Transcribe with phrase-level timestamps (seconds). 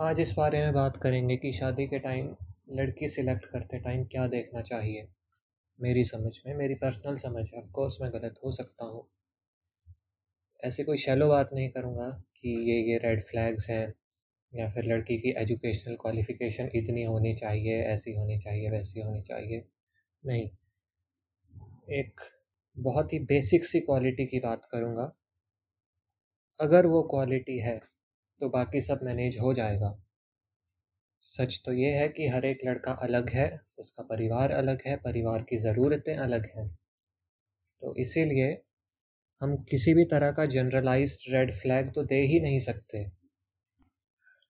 [0.00, 2.36] आज इस बारे में बात करेंगे कि शादी के टाइम
[2.70, 5.08] लड़की सिलेक्ट करते टाइम क्या देखना चाहिए।
[5.80, 9.08] मेरी समझ में, मेरी पर्सनल समझ है ऑफ़ कोर्स मैं गलत हो सकता हूँ।
[10.64, 13.94] ऐसी कोई शैलो बात नहीं करूँगा कि ये ये रेड फ्लैग्स हैं
[14.54, 19.64] या फिर लड़की की एजुकेशनल क्वालिफ़िकेशन इतनी होनी चाहिए, ऐसी होनी चाहिए, वैसी होनी चाहिए।
[20.26, 20.50] नहीं।
[21.90, 22.20] एक
[22.78, 25.12] बहुत ही बेसिक सी क्वालिटी की बात करूँगा।
[26.60, 27.89] अगर वो क्वालिटी है
[28.40, 29.98] तो बाकी सब मैनेज हो जाएगा।
[31.22, 35.42] सच तो ये है कि हर एक लड़का अलग है, उसका परिवार अलग है, परिवार
[35.42, 36.68] की ज़रूरतें अलग हैं।
[37.82, 38.62] तो इसीलिए
[39.42, 43.04] हम किसी भी तरह का जनरलाइज्ड रेड फ्लैग तो दे ही नहीं सकते।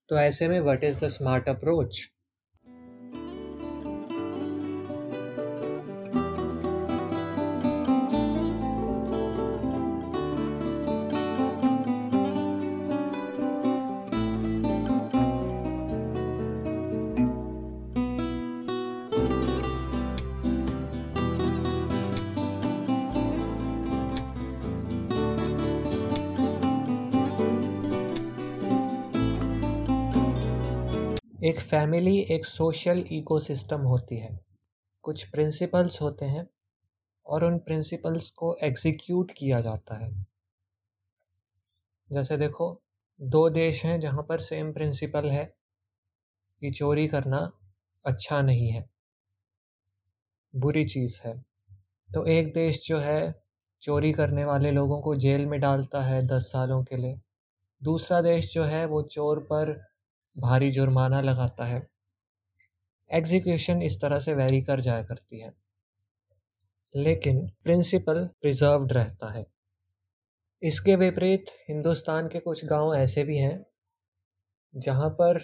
[0.08, 2.10] तो ऐसे में what is the smart approach
[31.50, 34.38] एक फैमिली एक सोशल इकोसिस्टम होती है।
[35.04, 36.46] कुछ प्रिंसिपल्स होते हैं
[37.26, 40.10] और उन प्रिंसिपल्स को एग्जीक्यूट किया जाता है।
[42.10, 42.80] जैसे देखो,
[43.20, 45.44] दो देश हैं जहाँ पर सेम प्रिंसिपल है
[46.62, 47.52] कि चोरी करना
[48.04, 48.88] अच्छा नहीं है,
[50.54, 51.36] बुरी चीज़ है।
[52.10, 53.34] तो एक देश जो है,
[53.82, 57.20] चोरी करने वाले लोगों को जेल में डालता है दस सालों के लिए।
[57.82, 59.89] दूसरा देश जो है, वो चोर पर
[60.36, 61.86] भारी जुर्माना लगाता है।
[63.10, 65.52] एग्जीक्यूशन इस तरह से वेरी कर जाया करती है।
[66.96, 69.46] लेकिन प्रिंसिपल प्रिजर्व्ड रहता है।
[70.62, 73.66] इसके विपरीत हिंदुस्तान के कुछ गाँव ऐसे भी हैं,
[74.76, 75.38] जहाँ पर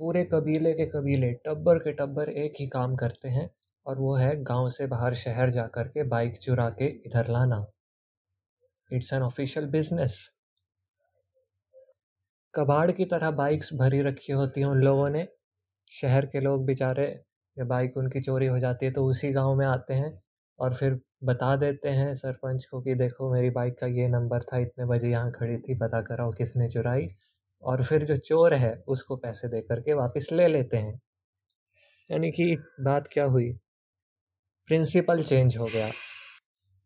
[0.00, 3.50] पूरे कबीले के कबीले टब्बर के टब्बर एक ही काम करते हैं
[3.86, 7.66] और वो है गाँव से बाहर शहर जा कर के बाइक चुरा के इधर लाना।
[8.92, 10.30] इट्स एन ऑफिशियल बिज़नेस
[12.56, 15.28] कबाड़ की तरह बाइक्स भरी रखी होती हैं उन लोगों ने।
[15.90, 17.22] शहर के लोग बेचारे,
[17.58, 20.22] जब बाइक उनकी चोरी हो जाती है तो उसी गाँव में आते हैं
[20.58, 24.58] और फिर बता देते हैं सरपंच को कि देखो मेरी बाइक का ये नंबर था,
[24.58, 27.08] इतने बजे यहाँ खड़ी थी, पता कराओ किसने चुराई।
[27.62, 31.00] और फिर जो चोर है, उसको पैसे दे करके वापस ले लेते हैं।
[32.10, 33.52] यानी कि बात क्या हुई?
[34.66, 35.90] प्रिंसिपल चेंज हो गया।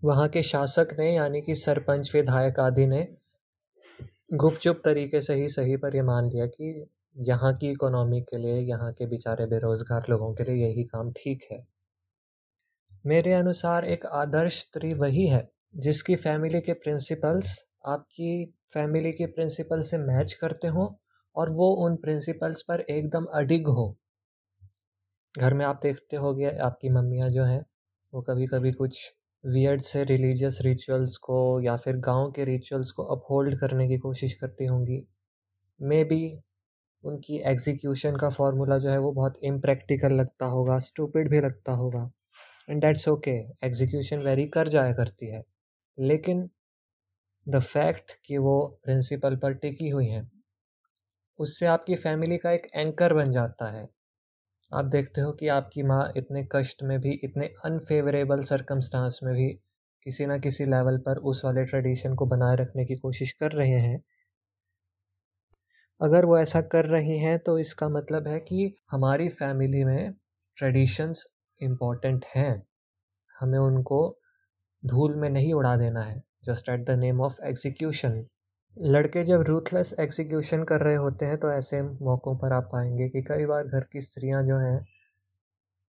[0.04, 3.16] वहाँ के शासक ने, यानी कि सरपंच, विधायक आदि ने
[4.30, 6.86] गुपचुप तरीके से ही सही पर ये मान लिया कि
[7.16, 11.44] यहाँ की इकोनॉमी के लिए, यहाँ के बेचारे बेरोज़गार लोगों के लिए यही काम ठीक
[11.52, 11.58] है।
[13.04, 19.82] मेरे अनुसार एक आदर्श स्त्री वही है, जिसकी फैमिली के प्रिंसिपल्स आपकी फैमिली के प्रिंसिपल
[19.82, 20.88] से मैच करते हों
[21.36, 23.96] और वो उन प्रिंसिपल्स पर एकदम अडिग हो।
[25.34, 27.64] घर में आप देखते हो आपकी मम्मियाँ जो हैं,
[28.12, 29.00] वो कभी कभी कुछ
[29.44, 34.34] वियर्ड से रिलीजियस रिचुअल्स को या फिर गाँव के रिचुअल्स को अपहोल्ड करने की कोशिश
[34.34, 35.02] करती होंगी।
[35.80, 36.22] मे बी
[37.04, 42.10] उनकी एग्जीक्यूशन का फार्मूला जो है वो बहुत इम्प्रैक्टिकल लगता होगा स्टूपिड भी लगता होगा।
[42.68, 45.44] And that's okay execution vary कर जाया करती है।
[45.98, 46.48] लेकिन
[47.46, 50.30] द फैक्ट कि वो प्रिंसिपल पर टिकी हुई हैं,
[51.38, 53.88] उससे आपकी फैमिली का एक एंकर बन जाता है।
[54.72, 59.48] आप देखते हो कि आपकी माँ इतने कष्ट में भी, इतने अनफेवरेबल सरकमस्टांस में भी
[60.06, 63.78] किसी ना किसी लेवल पर उस वाले ट्रेडिशन को बनाए रखने की कोशिश कर रहे
[63.78, 64.00] हैं।
[66.00, 70.12] अगर वो ऐसा कर रही हैं तो इसका मतलब है कि हमारी फैमिली में
[70.56, 71.24] ट्रेडिशंस
[71.60, 72.62] इंपॉर्टेंट हैं।
[73.40, 74.00] हमें उनको
[74.82, 78.24] धूल में नहीं उड़ा देना है। Just at the name of execution
[78.76, 83.22] लड़के जब रूथलेस एग्जीक्यूशन कर रहे होते हैं तो ऐसे मौक़ों पर आप पाएँगे कि
[83.22, 84.78] कई बार घर की स्त्रियाँ जो हैं,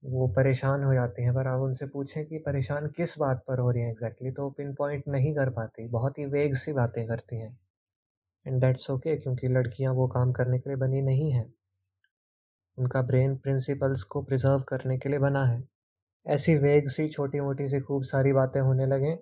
[0.03, 3.71] वो परेशान हो जाती हैं। पर आप उनसे पूछें कि परेशान किस बात पर हो
[3.71, 7.39] रही हैं एग्जैक्टली तो पिन पॉइंट नहीं कर पाती। बहुत ही वेग सी बातें करती
[7.39, 7.57] हैं।
[8.45, 11.53] एंड दैट्स ओके क्योंकि लड़कियाँ वो काम करने के लिए बनी नहीं हैं।
[12.77, 15.63] उनका ब्रेन प्रिंसिपल्स को प्रिजर्व करने के लिए बना है।
[16.25, 19.15] ऐसी वेग सी छोटी मोटी सी खूब सारी बातें होने लगें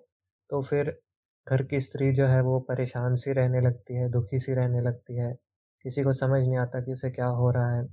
[0.50, 0.98] तो फिर
[1.46, 5.16] घर की स्त्री जो है वो परेशान सी रहने लगती है, दुखी सी रहने लगती
[5.16, 5.32] है।
[5.84, 7.86] किसी को समझ नहीं आता कि उसे क्या हो रहा है।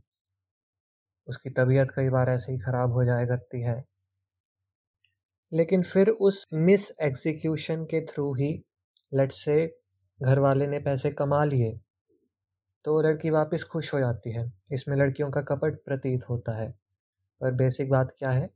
[1.28, 3.84] उसकी तबीयत कई बार ऐसे ही ख़राब हो जाया करती है।
[5.52, 8.64] लेकिन फिर उस मिस एग्जीक्यूशन के थ्रू ही,
[9.14, 9.78] लट से
[10.20, 11.80] घर वाले ने पैसे कमा लिए
[12.86, 16.70] तो लड़की वापस खुश हो जाती है। इसमें लड़कियों का कपट प्रतीत होता है।
[17.42, 18.50] पर बेसिक बात क्या है?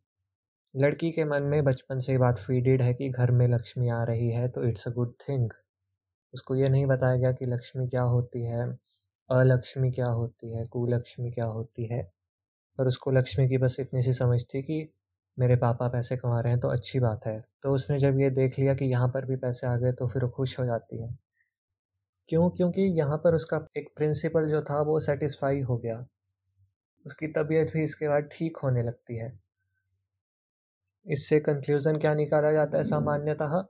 [0.75, 4.03] लड़की के मन में बचपन से ही बात फीडेड है कि घर में लक्ष्मी आ
[4.03, 5.49] रही है तो इट्स अ गुड थिंग
[6.33, 8.67] उसको ये नहीं बताया गया कि लक्ष्मी क्या होती है,
[9.29, 12.03] अलक्ष्मी क्या होती है, कुलक्ष्मी क्या होती है।
[12.77, 14.93] पर उसको लक्ष्मी की बस इतनी सी समझ थी कि
[15.39, 18.59] मेरे पापा पैसे कमा रहे हैं तो अच्छी बात है। तो उसने जब ये देख
[18.59, 21.17] लिया कि यहाँ पर भी पैसे आ गए तो फिर खुश हो जाती है।
[22.29, 22.49] क्यों?
[22.49, 26.05] क्योंकि यहाँ पर उसका एक प्रिंसिपल जो था, वो सेटिस्फाई हो गया।
[27.05, 29.40] उसकी तबीयत भी इसके बाद ठीक होने लगती है।
[31.05, 32.83] इससे कंक्लूज़न क्या निकाला जाता है?
[32.83, 33.61] सामान्यतः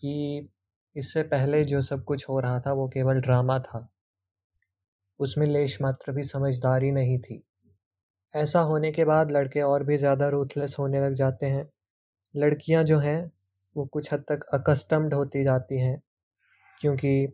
[0.00, 0.48] कि
[0.96, 3.88] इससे पहले जो सब कुछ हो रहा था, वो केवल ड्रामा था।
[5.20, 7.42] उसमें लेश मात्र भी समझदारी नहीं थी।
[8.34, 11.68] ऐसा होने के बाद लड़के और भी ज़्यादा रूथलेस होने लग जाते हैं।
[12.34, 13.32] लड़कियाँ जो हैं,
[13.76, 16.02] वो कुछ हद तक अकस्टम्ड होती जाती हैं,
[16.80, 17.26] क्योंकि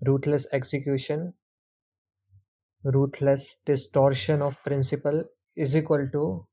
[0.00, 1.32] ruthless execution
[2.84, 5.24] ruthless distortion of principle
[5.56, 6.46] is equal to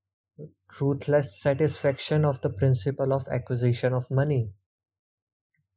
[0.79, 4.41] ruthless satisfaction of the principle of acquisition of money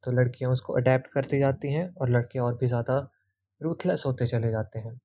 [0.03, 2.97] तो लड़कियाँ उसको अडेप्ट करती जाती हैं और लड़के और भी ज़्यादा
[3.61, 4.99] रूथलेस होते चले जाते हैं।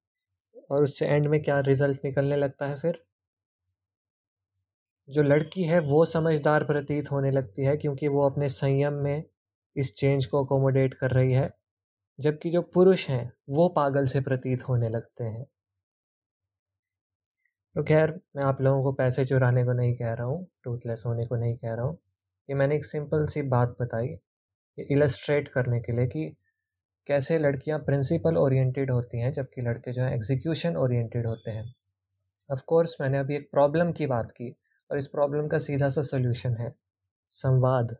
[0.70, 3.02] और उससे एंड में क्या रिज़ल्ट निकलने लगता है फिर?
[5.08, 9.22] जो लड़की है वो समझदार प्रतीत होने लगती है क्योंकि वो अपने संयम में
[9.76, 11.50] इस चेंज को अकोमोडेट कर रही है,
[12.18, 15.46] जबकि जो पुरुष हैं वो पागल से प्रतीत होने लगते हैं।
[17.78, 21.24] तो खैर, मैं आप लोगों को पैसे चुराने को नहीं कह रहा हूँ टूथलेस होने
[21.26, 21.96] को नहीं कह रहा हूँ।
[22.48, 24.08] ये मैंने एक सिंपल सी बात बताई
[24.78, 26.26] इलस्ट्रेट करने के लिए कि
[27.06, 31.64] कैसे लड़कियाँ प्रिंसिपल ओरिएंटेड होती हैं, जबकि लड़के जो हैं एग्जीक्यूशन ओरिएंटेड होते हैं।
[32.50, 34.50] ऑफ़ कोर्स मैंने अभी एक प्रॉब्लम की बात की
[34.90, 36.74] और इस प्रॉब्लम का सीधा सा सोल्यूशन है।
[37.28, 37.96] संवाद।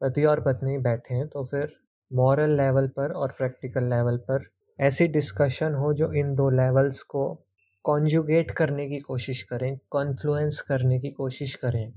[0.00, 1.76] पति और पत्नी बैठे हैं तो फिर
[2.12, 4.48] मॉरल लेवल पर और प्रैक्टिकल लेवल पर
[4.78, 7.45] ऐसी डिस्कशन हो जो इन दो लेवल्स को
[7.86, 11.92] कॉन्जुगेट करने की कोशिश करें कॉन्फ्लुएंस करने की कोशिश करें।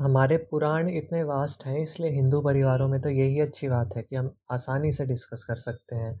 [0.00, 4.16] हमारे पुराण इतने वास्ट हैं, इसलिए हिंदू परिवारों में तो यही अच्छी बात है कि
[4.16, 6.20] हम आसानी से डिस्कस कर सकते हैं।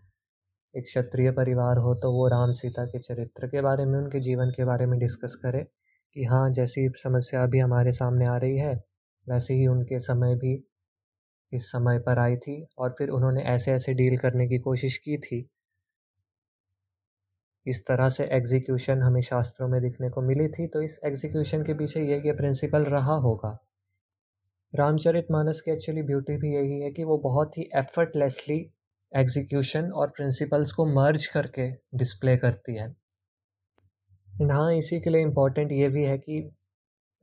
[0.74, 4.50] एक क्षत्रिय परिवार हो तो वो राम सीता के चरित्र के बारे में, उनके जीवन
[4.50, 5.62] के बारे में डिस्कस करे
[6.16, 8.74] कि हाँ जैसी समस्या अभी हमारे सामने आ रही है,
[9.26, 10.62] वैसे ही उनके समय भी
[11.52, 15.18] इस समय पर आई थी और फिर उन्होंने ऐसे ऐसे डील करने की कोशिश की
[15.18, 15.48] थी।
[17.66, 21.74] इस तरह से एग्जीक्यूशन हमें शास्त्रों में दिखने को मिली थी तो इस एग्जीक्यूशन के
[21.74, 23.56] पीछे ये ये प्रिंसिपल रहा होगा।
[24.72, 28.58] रामचरित मानस की एक्चुअली ब्यूटी भी यही है कि वो बहुत ही एफर्टलेसली
[29.12, 32.88] एग्जीक्यूशन और प्रिंसिपल्स को मर्ज करके डिस्प्ले करती है।
[34.28, 36.40] एंड हाँ इसी के लिए इंपॉर्टेंट ये भी है कि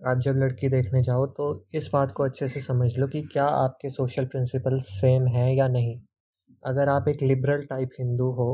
[0.01, 3.45] आप जब लड़की देखने जाओ तो इस बात को अच्छे से समझ लो कि क्या
[3.45, 5.99] आपके सोशल प्रिंसिपल्स सेम हैं या नहीं।
[6.63, 8.47] अगर आप एक लिबरल टाइप हिंदू हो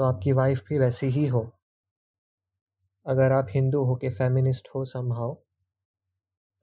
[0.00, 1.40] तो आपकी वाइफ भी वैसी ही हो।
[3.06, 5.34] अगर आप हिंदू हो के फेमिनिस्ट हो समहाउ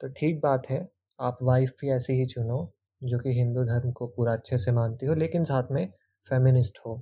[0.02, 0.80] तो ठीक बात है,
[1.20, 2.58] आप वाइफ भी ऐसी ही चुनो,
[3.02, 5.88] जो कि हिंदू धर्म को पूरा अच्छे से मानती हो, लेकिन साथ में
[6.30, 7.02] फेमिनिस्ट हो।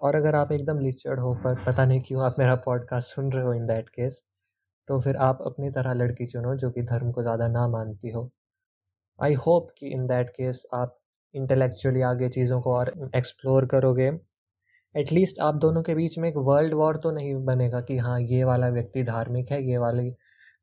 [0.00, 3.44] और अगर आप एकदम लिचड़ हो, पर पता नहीं क्यों आप मेरा पॉडकास्ट सुन रहे
[3.44, 4.22] हो इन दैट केस
[4.88, 8.30] तो फिर आप अपनी तरह लड़की चुनो, जो कि धर्म को ज़्यादा ना मानती हो।
[9.18, 10.98] आई होप कि इन दैट केस आप
[11.34, 14.10] इंटेलेक्चुअली आगे चीज़ों को और एक्सप्लोर करोगे।
[14.96, 18.44] एटलीस्ट आप दोनों के बीच में एक वर्ल्ड वॉर तो नहीं बनेगा कि हाँ ये
[18.44, 20.14] वाला व्यक्ति धार्मिक है, ये वाली,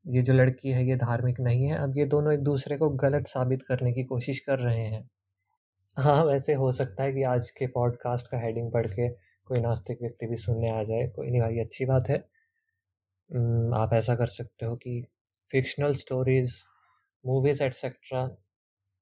[0.06, 3.26] ये जो लड़की है, ये धार्मिक नहीं है। अब ये दोनों एक दूसरे को गलत
[3.26, 5.10] साबित करने की कोशिश कर रहे हैं।
[5.96, 9.08] हाँ वैसे हो सकता है कि आज के पॉडकास्ट का हेडिंग पढ़ के
[9.44, 12.18] कोई नास्तिक व्यक्ति भी सुनने आ जाए। कोई नहीं भाई, अच्छी बात है।
[13.74, 15.04] आप ऐसा कर सकते हो कि
[15.50, 16.54] फिक्शनल स्टोरीज़
[17.26, 18.30] मूवीज़ एट्सेट्रा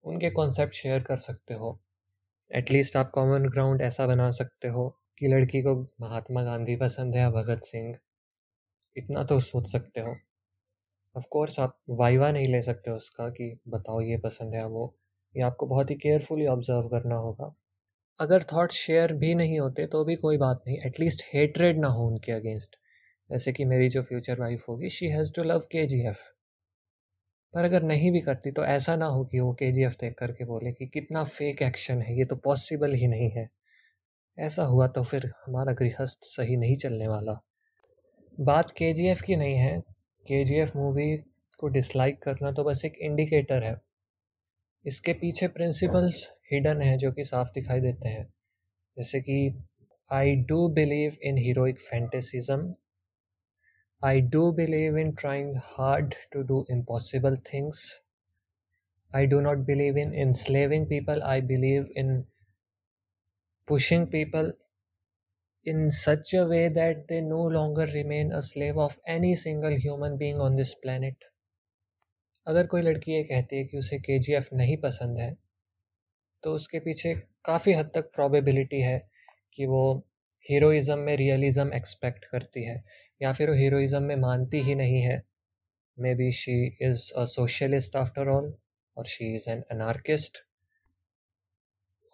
[0.04, 1.78] उनके कॉन्सेप्ट शेयर कर सकते हो।
[2.50, 7.20] एटलीस्ट आप कॉमन ग्राउंड ऐसा बना सकते हो। कि लड़की को महात्मा गांधी पसंद है
[7.20, 7.96] या भगत सिंह,
[8.96, 10.16] इतना तो सोच सकते हो।
[11.16, 14.84] ऑफ़ कोर्स आप वाइवा नहीं ले सकते उसका कि बताओ ये पसंद है वो।
[15.34, 17.52] ये आपको बहुत ही केयरफुली ऑब्ज़र्व करना होगा।
[18.20, 22.06] अगर थॉट शेयर भी नहीं होते तो भी कोई बात नहीं एटलीस्ट हेटरेड ना हो
[22.06, 22.76] उनके अगेंस्ट
[23.30, 26.22] जैसे कि मेरी जो फ्यूचर वाइफ होगी she has to love K G F
[27.54, 30.14] पर अगर नहीं भी करती तो ऐसा ना हो कि वो के जी एफ़ देख
[30.18, 33.48] करके बोले कि कितना फेक एक्शन है, ये तो पॉसिबल ही नहीं है।
[34.38, 37.40] ऐसा हुआ तो फिर हमारा गृहस्थ सही नहीं चलने वाला।
[38.40, 39.80] बात के की नहीं है।
[40.30, 41.16] के मूवी
[41.58, 43.76] को डिसलाइक करना तो बस एक इंडिकेटर है।
[44.84, 48.24] इसके पीछे प्रिंसिपल्स हिडन है जो कि साफ़ दिखाई देते हैं।
[48.96, 49.64] जैसे कि
[50.12, 52.74] I do believe in heroic fantasism
[54.04, 58.00] I do believe in trying hard to do impossible things
[59.14, 62.24] I do not believe in enslaving people I believe in
[63.68, 64.52] pushing people
[65.66, 70.16] in such a way that they no longer remain a slave of any single human
[70.16, 71.24] being on this planet.
[72.46, 75.36] अगर कोई लड़की ये कहती है कि उसे के नहीं पसंद है
[76.42, 78.98] तो उसके पीछे काफ़ी हद तक प्रोबेबिलिटी है
[79.54, 79.82] कि वो
[80.46, 82.82] हीरोइज़्म में रियलिज़म एक्सपेक्ट करती है,
[83.20, 85.22] या फिर वो हीरोइज़म में मानती ही नहीं है।
[86.14, 88.52] Maybe she is a socialist after all
[88.96, 90.45] और शी इज़ एन अनार्किस्ट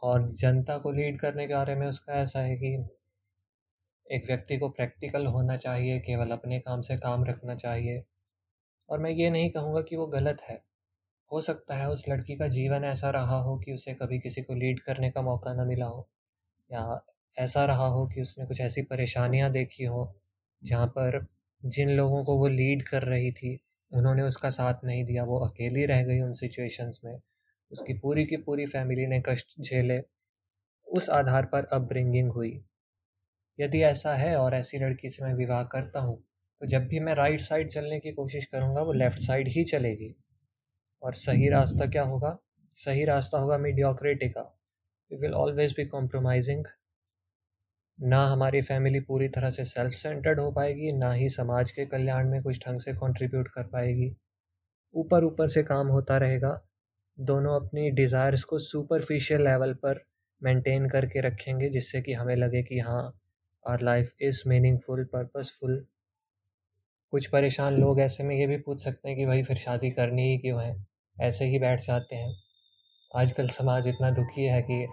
[0.03, 2.77] और जनता को लीड करने के बारे में उसका ऐसा है कि
[4.07, 8.03] एक व्यक्ति को प्रैक्टिकल होना चाहिए, केवल अपने काम से काम रखना चाहिए।
[8.89, 10.61] और मैं ये नहीं कहूँगा कि वो गलत है।
[11.31, 14.55] हो सकता है उस लड़की का जीवन ऐसा रहा हो कि उसे कभी किसी को
[14.55, 16.09] लीड करने का मौका ना मिला हो,
[16.71, 17.01] या
[17.37, 20.05] ऐसा रहा हो कि उसने कुछ ऐसी परेशानियाँ देखी हो
[20.63, 21.27] जहाँ पर
[21.63, 23.59] जिन लोगों को वो लीड कर रही थी,
[23.93, 27.19] उन्होंने उसका साथ नहीं दिया, वो अकेली रह गई उन सिचुएशंस में।
[27.73, 30.01] उसकी पूरी की पूरी फैमिली ने कष्ट झेले।
[30.87, 32.53] उस आधार पर अपब्रिंगिंग हुई।
[33.59, 36.23] यदि ऐसा है और ऐसी लड़की से मैं विवाह करता हूँ
[36.61, 40.15] तो जब भी मैं राइट साइड चलने की कोशिश करूँगा, वो लेफ़्ट साइड ही चलेगी।
[41.03, 42.39] और सही रास्ता क्या होगा?
[42.77, 44.43] सही रास्ता होगा मीडियोक्रिटी का।
[45.11, 46.65] We will always be compromising
[47.99, 52.31] ना हमारी फैमिली पूरी तरह से सेल्फ सेंटर्ड हो पाएगी, ना ही समाज के कल्याण
[52.31, 54.15] में कुछ ढंग से कंट्रीब्यूट कर पाएगी।
[54.95, 56.51] ऊपर ऊपर से काम होता रहेगा।
[57.23, 60.05] दोनों अपनी डिज़ायर्स को सुपरफिशियल लेवल पर
[60.43, 63.21] मेंटेन करके रखेंगे, जिससे कि हमें लगे कि हाँ
[63.69, 65.87] our life is meaningful purposeful
[67.13, 70.23] कुछ परेशान लोग ऐसे में ये भी पूछ सकते हैं कि भाई, फिर शादी करनी
[70.23, 70.87] ही क्यों है?
[71.21, 72.35] ऐसे ही बैठ जाते हैं।
[73.17, 74.87] आजकल समाज इतना दुखी है कि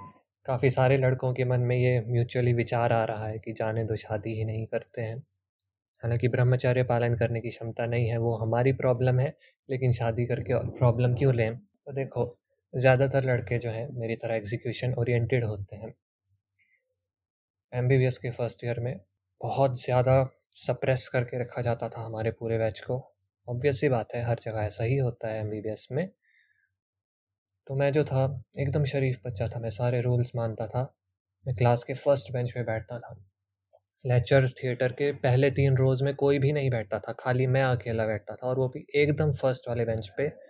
[0.45, 3.95] काफ़ी सारे लड़कों के मन में ये म्यूचुअली विचार आ रहा है कि जाने दो,
[3.95, 5.17] शादी ही नहीं करते हैं।
[6.03, 9.37] हालाँकि ब्रह्मचर्य पालन करने की क्षमता नहीं है, वो हमारी प्रॉब्लम है,
[9.69, 11.68] लेकिन शादी करके प्रॉब्लम क्यों लें?
[11.89, 12.23] तो देखो,
[12.73, 15.93] ज़्यादातर लड़के जो हैं, मेरी तरह एग्जीक्यूशन ओरिएंटेड होते हैं।
[17.73, 18.99] एमबीबीएस के फ़र्स्ट ईयर में
[19.41, 20.13] बहुत ज़्यादा
[20.55, 22.97] सप्रेस करके रखा जाता था हमारे पूरे बैच को।
[23.47, 26.09] ऑब्वियस ही बात है, हर जगह ऐसा ही होता है एमबीबीएस में।
[27.67, 30.83] तो मैं जो था, एकदम शरीफ बच्चा था, मैं सारे रूल्स मानता था।
[31.45, 33.15] मैं क्लास के फ़र्स्ट बेंच पे बैठता था।
[34.05, 38.05] लेक्चर थिएटर के पहले तीन रोज़ में कोई भी नहीं बैठता था, खाली मैं अकेला
[38.05, 40.48] बैठता था और वो भी एकदम फ़र्स्ट वाले बेंच पे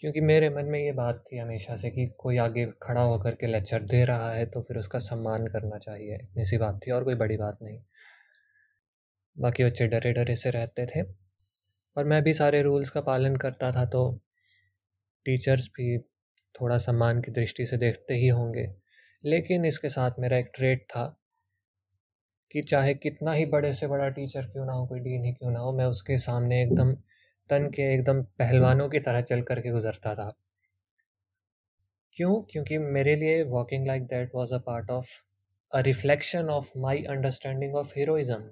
[0.00, 3.46] क्योंकि मेरे मन में ये बात थी हमेशा से कि कोई आगे खड़ा होकर के
[3.46, 7.04] लेक्चर दे रहा है तो फिर उसका सम्मान करना चाहिए। इतनी सी बात थी और
[7.04, 7.80] कोई बड़ी बात नहीं।
[9.38, 11.02] बाकी बच्चे डरे डरे से रहते थे।
[11.96, 14.20] और मैं भी सारे रूल्स का पालन करता था तो
[15.24, 15.98] टीचर्स भी
[16.54, 18.74] थोड़ा सम्मान की दृष्टि से देखते ही होंगे।
[19.24, 21.20] लेकिन इसके साथ मेरा एक ट्रेट था
[22.50, 25.50] कि चाहे कितना ही बड़े से बड़ा टीचर क्यों ना हो, कोई डीन ही क्यों
[25.50, 26.96] ना हो, मैं उसके सामने एकदम
[27.50, 30.36] तन के एकदम पहलवानों की तरह चल करके गुजरता था।
[32.16, 32.42] क्यों?
[32.42, 35.06] क्योंकि मेरे लिए walking like that was a part of
[35.72, 38.50] a reflection of my understanding of heroism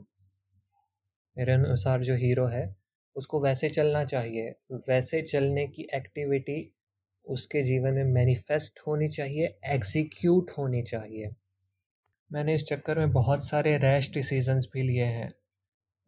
[1.37, 2.77] मेरे अनुसार जो हीरो है,
[3.17, 4.55] उसको वैसे चलना चाहिए।
[4.89, 6.75] वैसे चलने की एक्टिविटी
[7.27, 11.31] उसके जीवन में मैनिफेस्ट होनी चाहिए एग्जीक्यूट होनी चाहिए।
[12.33, 15.29] मैंने इस चक्कर में बहुत सारे रैश डिसीजंस भी लिए हैं।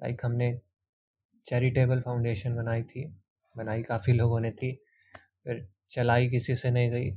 [0.02, 0.60] लाइक हमने
[1.46, 3.04] चैरिटेबल फाउंडेशन बनाई थी,
[3.56, 4.72] बनाई काफ़ी लोगों ने थी,
[5.44, 7.10] फिर चलाई किसी से नहीं गई।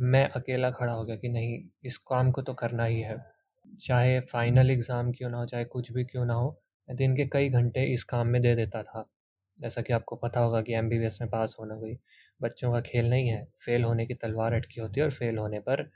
[0.00, 3.16] मैं अकेला खड़ा हो गया कि नहीं, इस काम को तो करना ही है।
[3.80, 7.26] चाहे फाइनल एग्ज़ाम क्यों ना हो, चाहे कुछ भी क्यों ना हो, मैं दिन के
[7.26, 9.08] कई घंटे इस काम में दे देता था।
[9.58, 11.98] जैसा कि आपको पता होगा कि एमबीबीएस में पास होना कोई
[12.42, 15.60] बच्चों का खेल नहीं है। फेल होने की तलवार अटकी होती है और फेल होने
[15.60, 15.90] पर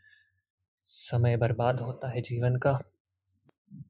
[0.89, 2.73] समय बर्बाद होता है जीवन का।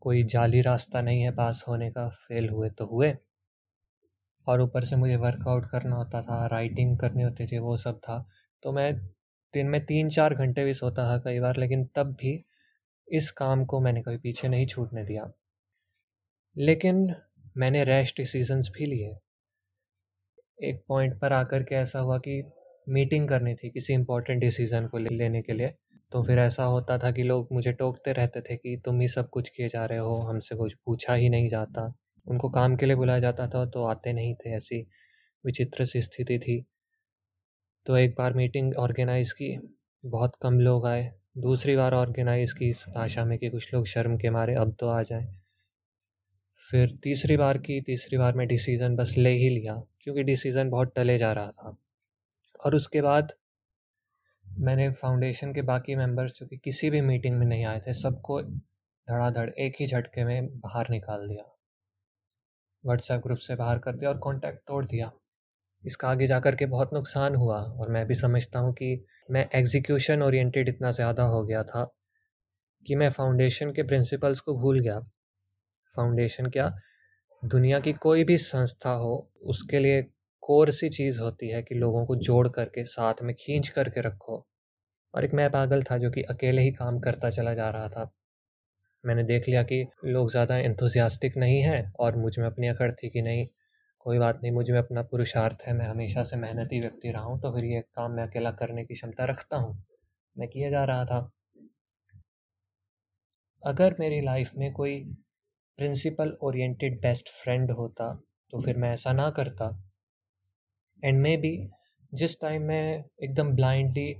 [0.01, 3.17] कोई जाली रास्ता नहीं है पास होने का, फेल हुए तो हुए।
[4.47, 8.29] और ऊपर से मुझे वर्कआउट करना होता था, राइटिंग करनी होती थी, वो सब था।
[8.63, 9.07] तो मैं
[9.55, 12.45] दिन में तीन चार घंटे भी सोता था कई बार, लेकिन तब भी
[13.13, 15.33] इस काम को मैंने कभी पीछे नहीं छूटने दिया।
[16.59, 17.15] लेकिन
[17.57, 19.17] मैंने रैश डिसीजंस भी लिए।
[20.65, 22.53] एक पॉइंट पर आकर के ऐसा हुआ कि
[22.89, 25.75] मीटिंग करनी थी किसी इम्पोर्टेंट डिसीज़न को लेने के लिए।
[26.13, 29.29] तो फिर ऐसा होता था कि लोग मुझे टोकते रहते थे कि तुम ही सब
[29.31, 31.95] कुछ किए जा रहे हो, हमसे कुछ पूछा ही नहीं जाता।
[32.27, 34.87] उनको काम के लिए बुलाया जाता था तो आते नहीं थे, ऐसी
[35.45, 36.67] विचित्र सी स्थिति थी।
[37.87, 39.59] तो एक बार मीटिंग ऑर्गेनाइज़ की,
[40.05, 44.31] बहुत कम लोग आए। दूसरी बार ऑर्गेनाइज़ की आशा में कि कुछ लोग शर्म के
[44.31, 45.41] मारे, अब तो आ जाएँ।
[46.71, 50.93] फिर तीसरी बार की, तीसरी बार में डिसीज़न बस ले ही लिया, क्योंकि डिसीज़न बहुत
[50.97, 51.77] टले जा रहा था।
[52.65, 53.33] और उसके बाद
[54.59, 58.43] मैंने फाउंडेशन के बाकी मेंबर्स जो कि किसी भी मीटिंग में नहीं आए थे, सबको
[58.43, 61.45] धड़ाधड़ एक ही झटके में बाहर निकाल दिया।
[62.85, 65.11] व्हाट्सएप ग्रुप से बाहर कर दिया और कांटेक्ट तोड़ दिया।
[65.87, 70.23] इसका आगे जा के बहुत नुकसान हुआ और मैं भी समझता हूँ कि मैं एग्जीक्यूशन
[70.23, 71.85] ओरिएंटेड इतना ज़्यादा हो गया था
[72.87, 75.01] कि मैं फाउंडेशन के प्रिंसिपल्स को भूल गया।
[75.97, 76.77] फाउंडेशन क्या?
[77.45, 80.03] दुनिया की कोई भी संस्था हो, उसके लिए
[80.47, 84.47] कोर सी चीज़ होती है कि लोगों को जोड़ करके, साथ में खींच करके रखो।
[85.15, 88.11] और एक मैं पागल था जो कि अकेले ही काम करता चला जा रहा था।
[89.05, 93.23] मैंने देख लिया कि लोग ज़्यादा एंथुसियास्टिक नहीं हैं और मुझमें अपनी अकड़ थी कि
[93.23, 93.47] नहीं,
[94.01, 97.53] कोई बात नहीं, मुझमें अपना पुरुषार्थ है, मैं हमेशा से मेहनती व्यक्ति रहा हूँ तो
[97.53, 99.85] फिर ये काम मैं अकेला करने की क्षमता रखता हूँ।
[100.37, 101.31] मैं किया जा रहा था।
[103.63, 104.99] अगर मेरी लाइफ में कोई
[105.79, 108.15] प्रिंसिपल ओरिएंटेड बेस्ट फ्रेंड होता
[108.53, 109.71] तो फिर मैं ऐसा ना करता।
[111.03, 111.57] एंड मे बी
[112.13, 114.15] जिस टाइम मैं एकदम ब्लाइंडली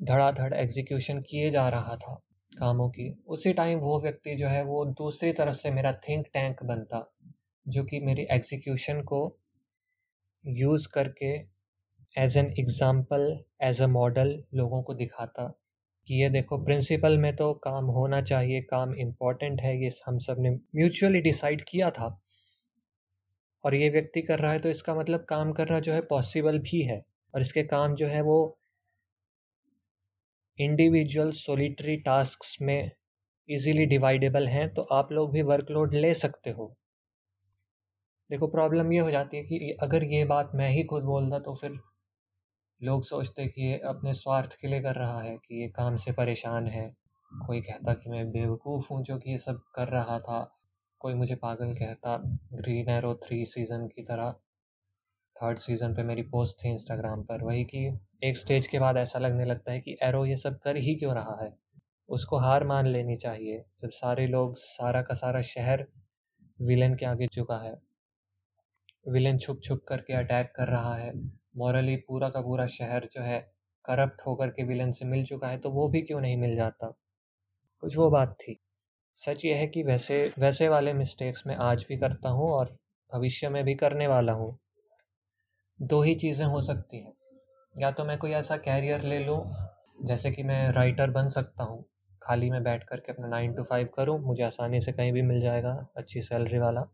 [0.00, 2.14] धड़ाधड़ एग्जीक्यूशन किए जा रहा था
[2.52, 6.62] कामों की, उसी टाइम वो व्यक्ति जो है वो दूसरी तरफ़ से मेरा थिंक टैंक
[6.62, 7.00] बनता,
[7.66, 9.20] जो कि मेरी एग्जीक्यूशन को
[10.44, 11.32] यूज़ करके
[12.14, 13.22] as an example
[13.62, 15.46] as a model लोगों को दिखाता
[16.08, 20.50] कि ये देखो प्रिंसिपल में तो काम होना चाहिए, काम इंपॉर्टेंट है, ये हम सबने
[20.50, 22.08] म्यूचुअली डिसाइड किया था।
[23.64, 26.82] और ये व्यक्ति कर रहा है तो इसका मतलब काम करना जो है पॉसिबल भी
[26.82, 27.02] है।
[27.34, 28.36] और इसके काम जो है वो
[30.58, 32.90] इंडिविजुअल सोलिटरी टास्क में
[33.48, 36.74] इजीली डिवाइडेबल हैं तो आप लोग भी वर्कलोड ले सकते हो।
[38.30, 41.54] देखो प्रॉब्लम ये हो जाती है कि अगर ये बात मैं ही खुद बोलता तो
[41.54, 41.78] फिर
[42.80, 46.12] लोग सोचते कि ये अपने स्वार्थ के लिए कर रहा है, कि ये काम से
[46.12, 46.88] परेशान है।
[47.32, 50.40] कोई कहता कि मैं बेवकूफ़ हूँ, जो कि ये सब कर रहा था।
[51.04, 52.16] कोई मुझे पागल कहता,
[52.54, 54.34] ग्रीन एरो थ्री सीज़न की तरह,
[55.36, 59.18] थर्ड सीज़न पे मेरी पोस्ट थी इंस्टाग्राम पर। वही कि एक स्टेज के बाद ऐसा
[59.18, 61.56] लगने लगता है कि एरो ये सब कर ही क्यों रहा है?
[62.08, 65.86] उसको हार मान लेनी चाहिए, जब सारे लोग सारा का सारा शहर
[66.60, 67.74] विलन के आगे चुका है।
[69.06, 71.12] विलेन छुप छुप करके अटैक कर रहा है।
[71.56, 73.40] मॉरली पूरा का पूरा शहर जो है
[73.84, 76.94] करप्ट होकर के विलेन से मिल चुका है तो वो भी क्यों नहीं मिल जाता?
[77.82, 78.60] कुछ वो बात थी।
[79.22, 82.76] सच ये है कि वैसे वैसे वाले मिस्टेक्स मैं आज भी करता हूँ और
[83.12, 84.58] भविष्य में भी करने वाला हूँ।
[85.80, 87.12] दो ही चीज़ें हो सकती हैं।
[87.74, 89.42] या तो मैं कोई ऐसा कैरियर ले लूँ,
[90.04, 91.84] जैसे कि मैं राइटर बन सकता हूँ।
[92.22, 95.22] खाली मैं बैठ कर के अपना नाइन टू फाइव करूँ, मुझे आसानी से कहीं भी
[95.22, 96.84] मिल जाएगा, अच्छी सैलरी वाला।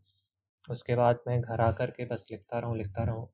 [0.67, 3.27] उसके बाद मैं घर आकर के बस लिखता रहूँ लिखता रहूँ।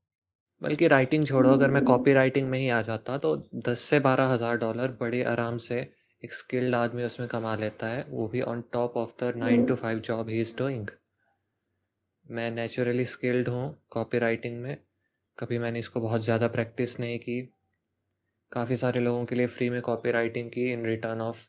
[0.62, 4.28] बल्कि राइटिंग छोड़ो, अगर मैं कॉपी राइटिंग में ही आ जाता तो दस से बारह
[4.28, 5.82] हज़ार डॉलर बड़े आराम से
[6.23, 9.75] एक स्किल्ड आदमी उसमें कमा लेता है वो भी on top of the nine to
[9.75, 10.88] five job he is doing
[12.25, 14.77] मैं नेचुरली स्किल्ड हूँ कॉपी राइटिंग में
[15.38, 17.41] कभी मैंने इसको बहुत ज़्यादा प्रैक्टिस नहीं की।
[18.51, 21.45] काफ़ी सारे लोगों के लिए फ्री में कॉपी राइटिंग की इन रिटर्न ऑफ़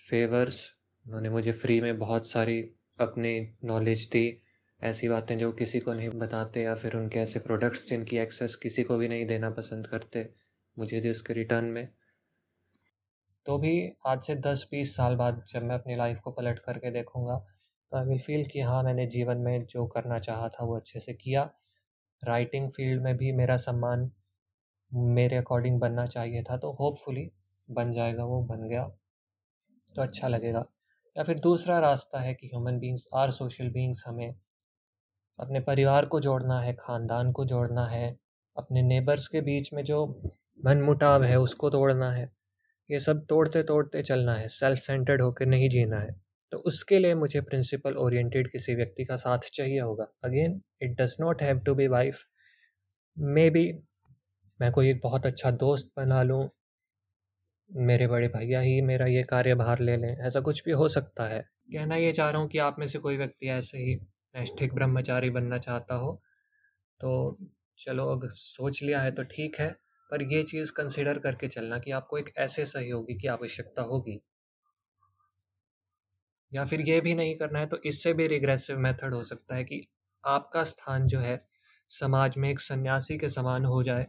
[0.00, 0.60] फेवर्स
[1.06, 2.60] उन्होंने मुझे फ्री में बहुत सारी
[2.98, 4.26] अपनी नॉलेज दी।
[4.80, 8.82] ऐसी बातें जो किसी को नहीं बताते या फिर उनके ऐसे प्रोडक्ट्स जिनकी एक्सेस किसी
[8.82, 10.28] को भी नहीं देना पसंद करते
[10.76, 11.88] मुझे दे उसके रिटर्न में।
[13.46, 13.72] तो भी
[14.06, 17.36] आज से दस बीस साल बाद जब मैं अपनी लाइफ को पलट करके देखूँगा
[17.92, 21.00] तो आई विल फील कि हाँ मैंने जीवन में जो करना चाहा था वो अच्छे
[21.00, 21.42] से किया।
[22.22, 24.10] राइटिंग फ़ील्ड में भी मेरा सम्मान
[24.92, 27.30] मेरे अकॉर्डिंग बनना चाहिए था तो होपफुली
[27.68, 28.84] बन जाएगा, वो बन गया
[29.94, 30.64] तो अच्छा लगेगा।
[31.16, 34.34] या फिर दूसरा रास्ता है कि human beings are social beings हमें
[35.38, 38.16] अपने परिवार को जोड़ना है, ख़ानदान को जोड़ना है,
[38.56, 40.06] अपने नेबर्स के बीच में जो
[40.60, 42.35] मन मुटाव है उसको तोड़ना है।
[42.90, 46.12] ये सब तोड़ते तोड़ते चलना है सेल्फ सेंटर्ड होकर नहीं जीना है।
[46.52, 51.16] तो उसके लिए मुझे प्रिंसिपल ओरिएंटेड किसी व्यक्ति का साथ चाहिए होगा। Again it does
[51.20, 52.24] not have to be wife
[53.50, 53.72] maybe
[54.60, 56.48] मैं कोई एक बहुत अच्छा दोस्त बना लूँ,
[57.70, 61.40] मेरे बड़े भैया ही मेरा ये कार्यभार ले लें, ऐसा कुछ भी हो सकता है।
[61.72, 63.94] कहना ये चाह रहा हूँ कि आप में से कोई व्यक्ति ऐसे ही
[64.34, 66.12] नैष्ठिक ब्रह्मचारी बनना चाहता हो।
[67.00, 67.38] तो
[67.78, 69.74] चलो, अगर सोच लिया है तो ठीक है।
[70.10, 74.20] पर यह चीज़ कंसिडर करके चलना कि आपको एक ऐसे सहयोगी की आवश्यकता होगी।
[76.52, 79.64] या फिर यह भी नहीं करना है तो इससे भी रिग्रेसिव मेथड हो सकता है
[79.64, 79.80] कि
[80.24, 81.48] आपका स्थान जो है,
[81.90, 84.06] समाज में एक सन्यासी के समान हो जाए।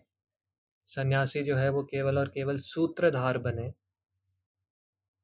[0.89, 3.73] सन्यासी जो है वो केवल और केवल सूत्रधार बने।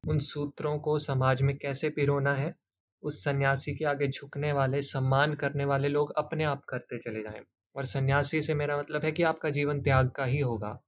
[0.03, 2.55] उन सूत्रों को समाज में कैसे पिरोना है?
[3.03, 7.43] उस सन्यासी के आगे झुकने वाले, सम्मान करने वाले लोग अपने आप करते चले जाएँ।
[7.75, 10.79] और सन्यासी से मेरा मतलब है कि आपका जीवन त्याग का ही होगा।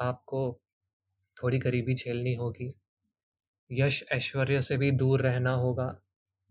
[0.00, 0.60] आपको
[1.36, 2.72] थोड़ी गरीबी झेलनी होगी।
[3.70, 6.00] यश ऐश्वर्य से भी दूर रहना होगा,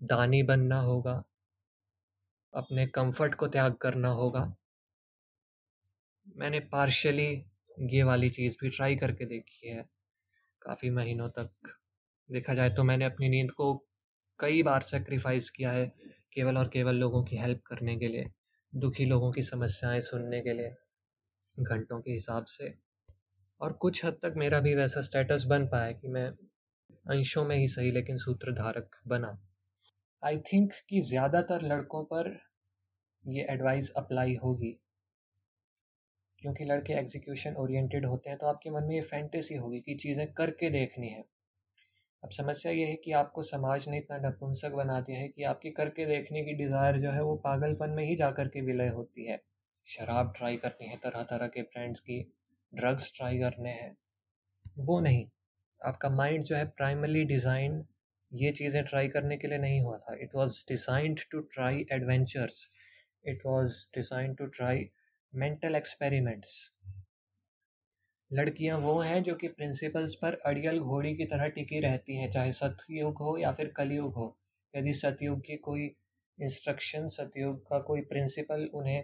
[0.04, 1.24] दानी बनना होगा,
[2.54, 4.56] अपने कंफर्ट को त्याग करना होगा।
[6.38, 7.28] मैंने पार्शली
[7.90, 9.86] ये वाली चीज़ भी ट्राई करके देखी है,
[10.62, 11.74] काफ़ी महीनों तक।
[12.30, 13.74] देखा जाए तो मैंने अपनी नींद को
[14.40, 15.86] कई बार सेक्रीफाइस किया है,
[16.34, 18.32] केवल और केवल लोगों की हेल्प करने के लिए।
[18.74, 20.70] दुखी लोगों की समस्याएँ सुनने के लिए,
[21.58, 22.74] घंटों के हिसाब से।
[23.62, 26.26] और कुछ हद तक मेरा भी वैसा स्टेटस बन पाया कि मैं
[27.06, 29.38] अंशों में ही सही लेकिन सूत्रधारक बना।
[30.24, 32.32] आई थिंक कि ज़्यादातर लड़कों पर
[33.26, 34.78] ये एडवाइस अप्लाई होगी।
[36.42, 40.28] क्योंकि लड़के एग्जीक्यूशन ओरिएंटेड होते हैं तो आपके मन में ये फैंटेसी होगी कि चीज़ें
[40.34, 41.24] करके देखनी है।
[42.24, 45.70] अब समस्या ये है कि आपको समाज ने इतना नपुंसक बना दिया है कि आपकी
[45.72, 49.26] करके देखने की डिज़ायर जो है वो पागलपन में ही जा कर के विलय होती
[49.26, 49.40] है।
[49.88, 52.20] शराब ट्राई करनी है तरह तरह के ब्रांड्स की
[52.74, 53.96] ड्रग्स ट्राई करने हैं,
[54.80, 55.26] वो नहीं।
[55.82, 57.84] आपका माइंड जो है प्राइमरली डिज़ाइन
[58.32, 62.68] ये चीज़ें ट्राई करने के लिए नहीं हुआ था। It was designed to try adventures
[63.26, 64.90] it was designed to try
[65.34, 66.54] mental experiments
[68.32, 72.52] लड़कियाँ वो हैं जो कि प्रिंसिपल्स पर अड़ियल घोड़ी की तरह टिकी रहती हैं, चाहे
[72.52, 74.36] सतयुग हो या फिर कलयुग हो।
[74.74, 75.86] यदि सतयुग की कोई
[76.38, 79.04] इंस्ट्रक्शन सतयुग का कोई प्रिंसिपल उन्हें,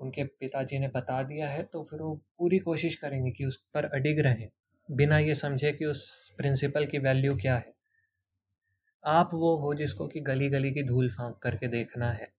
[0.00, 3.84] उनके पिताजी ने बता दिया है तो फिर वो पूरी कोशिश करेंगे कि उस पर
[3.94, 4.48] अडिग रहें,
[4.88, 6.04] बिना ये समझे कि उस
[6.38, 7.72] प्रिंसिपल की वैल्यू क्या है।
[9.04, 12.32] आप वो हो जिसको कि गली गली की धूल फांक करके देखना है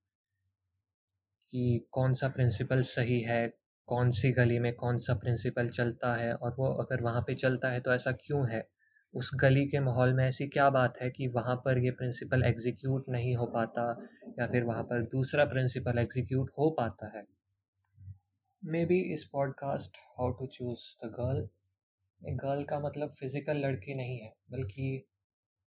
[1.54, 3.42] कि कौन सा प्रिंसिपल सही है
[3.88, 7.70] कौन सी गली में कौन सा प्रिंसिपल चलता है और वो अगर वहाँ पे चलता
[7.70, 8.68] है तो ऐसा क्यों है?
[9.14, 13.06] उस गली के माहौल में ऐसी क्या बात है कि वहाँ पर ये प्रिंसिपल एग्जीक्यूट
[13.10, 14.08] नहीं हो पाता
[14.40, 17.26] या फिर वहाँ पर दूसरा प्रिंसिपल एग्जीक्यूट हो पाता है?
[18.66, 21.48] मे बी इस podcast how to choose the girl
[22.22, 25.06] girl का मतलब फ़िज़िकल लड़की नहीं है, बल्कि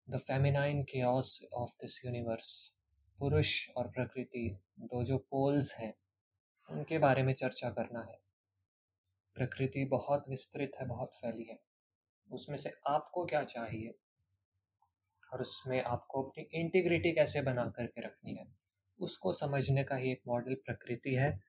[0.10, 2.72] the feminine chaos of this universe
[3.20, 5.94] पुरुष और प्रकृति, दो जो पोल्स हैं।
[6.70, 8.20] उनके बारे में चर्चा करना है।
[9.36, 11.60] प्रकृति बहुत विस्तृत है, बहुत फैली है।
[12.30, 13.96] उसमें से आपको क्या चाहिए?
[15.34, 18.48] और उसमें आपको अपनी इंटीग्रिटी कैसे बना करके रखनी है?
[19.00, 21.40] उसको समझने का ही एक मॉडल प्रकृति है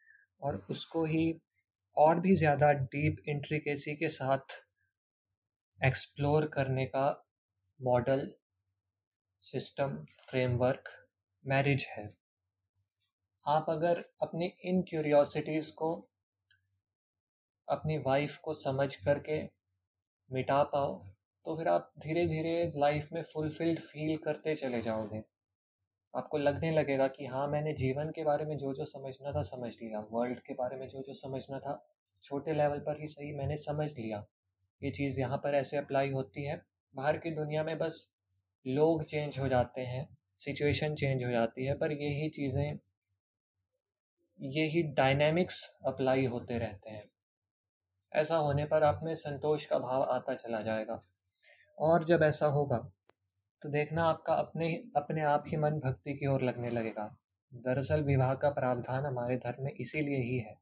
[0.41, 1.41] और उसको ही
[1.97, 4.63] और भी ज़्यादा डीप इंट्रिकेसी के साथ
[5.85, 7.27] एक्सप्लोर करने का
[7.83, 8.33] मॉडल
[9.41, 9.97] सिस्टम
[10.31, 10.89] फ्रेमवर्क
[11.47, 12.26] मैरिज है।
[13.47, 15.89] आप अगर अपनी इन क्यूरियोसिटीज़ को,
[17.69, 19.39] अपनी वाइफ को समझ करके
[20.31, 20.95] मिटा पाओ
[21.47, 25.23] तो फिर आप धीरे धीरे लाइफ में फुलफिल्ड फील करते चले जाओगे।
[26.15, 29.73] आपको लगने लगेगा कि हाँ मैंने जीवन के बारे में जो जो समझना था, समझ
[29.73, 31.87] लिया। वर्ल्ड के बारे में जो जो समझना था,
[32.25, 34.25] छोटे लेवल पर ही सही मैंने समझ लिया।
[34.83, 36.61] ये चीज़ यहाँ पर ऐसे अप्लाई होती है।
[36.95, 38.07] बाहर की दुनिया में बस
[38.67, 40.07] लोग चेंज हो जाते हैं
[40.41, 42.79] सिचुएशन चेंज हो जाती है, पर यही चीज़ें
[44.41, 47.05] ये ही डायनेमिक्स अप्लाई होते रहते हैं।
[48.13, 51.03] ऐसा होने पर आप में संतोष का भाव आता चला जाएगा।
[51.79, 52.79] और जब ऐसा होगा
[53.63, 57.05] तो देखना आपका अपने अपने आप ही मन भक्ति की ओर लगने लगेगा।
[57.53, 60.57] दरअसल विवाह का प्रावधान हमारे धर्म में इसीलिए ही है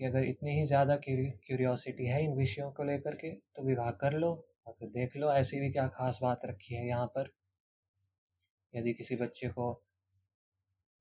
[0.00, 4.12] कि अगर इतनी ही ज़्यादा क्यूरियोसिटी है इन विषयों को लेकर के तो विवाह कर
[4.14, 4.30] लो
[4.66, 7.30] और फिर देख लो ऐसी भी क्या खास बात रखी है यहाँ पर।
[8.74, 9.72] यदि किसी बच्चे को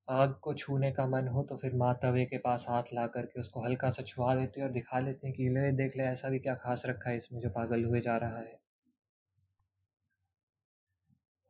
[0.09, 3.39] आग को छूने का मन हो तो फिर माँ तवे के पास हाथ ला करके
[3.39, 6.29] उसको हल्का सा छुआ देती है और दिखा लेते हैं कि, ले, देख ले, ऐसा
[6.29, 8.59] भी क्या खास रखा है इसमें जो पागल हुए जा रहा है?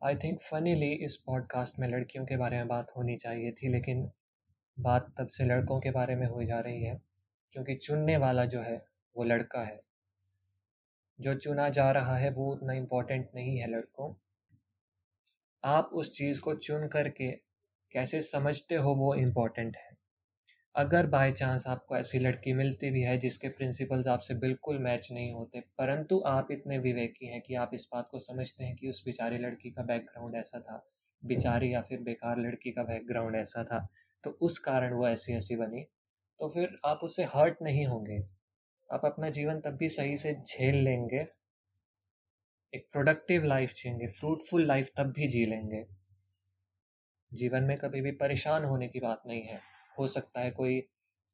[0.04, 4.10] आई थिंक फनीली इस पॉडकास्ट में लड़कियों के बारे में बात होनी चाहिए थी, लेकिन
[4.80, 7.02] बात तब से लड़कों के बारे में हो जा रही है,
[7.52, 8.84] क्योंकि चुनने वाला जो है,
[9.16, 9.80] वो लड़का है।
[11.20, 14.14] जो चुना जा रहा है, वो उतना इम्पोर्टेंट नहीं है लड़कों।
[15.64, 17.49] आप उस चीज़ को चुन करके
[17.94, 19.90] कैसे समझते हो वो इम्पोर्टेंट है।
[20.74, 25.32] अगर बाय चांस आपको ऐसी लड़की मिलती भी है जिसके प्रिंसिपल्स आपसे बिल्कुल मैच नहीं
[25.32, 29.02] होते, परंतु आप इतने विवेकी हैं कि आप इस बात को समझते हैं कि उस
[29.06, 30.82] बेचारी लड़की का बैकग्राउंड ऐसा था,
[31.22, 33.86] बेचारी या फिर बेकार लड़की का बैकग्राउंड ऐसा था
[34.24, 35.82] तो उस कारण वो ऐसी ऐसी बनी
[36.40, 38.18] तो फिर आप उससे हर्ट नहीं होंगे।
[38.90, 41.26] आप अपना जीवन तब भी सही से झेल लेंगे,
[42.72, 45.84] एक प्रोडक्टिव लाइफ जिएँगे फ्रूटफुल लाइफ तब भी जी लेंगे।
[47.34, 49.60] जीवन में कभी भी परेशान होने की बात नहीं है।
[49.98, 50.88] हो सकता है कोई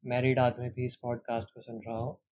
[0.05, 2.23] मैरिड आदमी भी इस पॉडकास्ट को सुन रहा हो।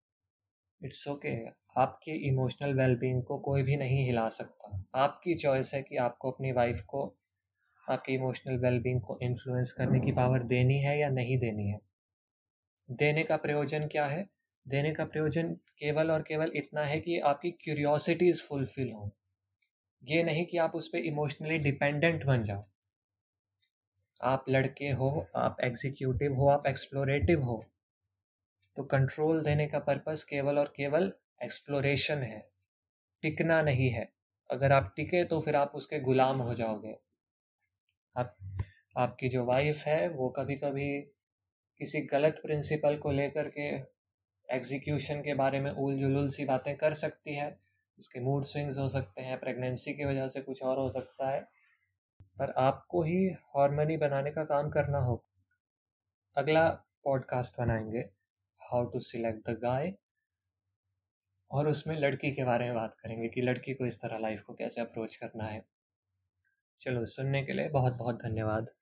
[0.84, 1.58] It's okay okay.
[1.78, 6.52] आपके इमोशनल वेलबींग को कोई भी नहीं हिला सकता। आपकी चॉइस है कि आपको अपनी
[6.52, 7.18] वाइफ को,
[7.90, 11.80] आपके इमोशनल वेलबींग को इन्फ्लुएंस करने की पावर देनी है या नहीं देनी है।
[12.92, 14.30] देने का प्रयोजन क्या है?
[14.68, 19.10] देने का प्रयोजन केवल और केवल इतना है कि आपकी क्यूरियोसिटीज़ फुलफिल हों।
[20.04, 22.68] ये नहीं कि आप उस पर इमोशनली डिपेंडेंट बन जाओ।
[24.22, 27.64] आप लड़के हो, आप एग्जीक्यूटिव हो, आप एक्सप्लोरेटिव हो
[28.78, 31.12] तो कंट्रोल देने का पर्पस केवल और केवल
[31.44, 32.40] एक्सप्लोरेशन है,
[33.24, 34.08] टिकना नहीं है।
[34.50, 36.96] अगर आप टिके तो फिर आप उसके गुलाम हो जाओगे।
[38.16, 38.36] आप,
[38.98, 40.90] आपकी जो वाइफ है, वो कभी कभी
[41.82, 43.70] किसी गलत प्रिंसिपल को लेकर के
[44.50, 47.58] एग्जीक्यूशन के बारे में उल जुलूल सी बातें कर सकती है।
[48.00, 51.48] उसके मूड स्विंग्स हो सकते हैं प्रेगनेंसी की वजह से कुछ और हो सकता है।
[52.40, 55.32] पर आपको ही हारमोनी बनाने का काम करना होगा।
[56.38, 56.70] अगला
[57.04, 58.00] पॉडकास्ट बनाएँगे
[58.62, 59.94] how to select the guy
[61.52, 64.54] और उसमें लड़की के बारे में बात करेंगे कि लड़की को इस तरह लाइफ को
[64.54, 65.66] कैसे अप्रोच करना है।
[66.82, 68.70] चलो, सुनने के लिए बहुत बहुत धन्यवाद।